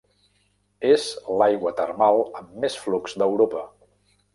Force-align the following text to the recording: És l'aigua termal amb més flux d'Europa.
És 0.93 1.05
l'aigua 1.43 1.75
termal 1.83 2.25
amb 2.43 2.59
més 2.67 2.83
flux 2.87 3.19
d'Europa. 3.23 3.69